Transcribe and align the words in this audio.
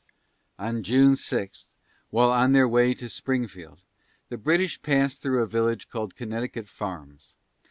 On 0.57 0.81
June 0.81 1.15
6, 1.15 1.73
while 2.09 2.31
on 2.31 2.53
their 2.53 2.67
way 2.67 2.95
to 2.95 3.07
Springfield, 3.07 3.83
the 4.29 4.37
British 4.39 4.81
passed 4.81 5.21
through 5.21 5.43
a 5.43 5.47
village 5.47 5.89
called 5.89 6.15
Connecticut 6.15 6.67
Farms. 6.67 7.35